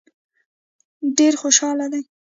[1.17, 2.01] ډېر خوشاله دي.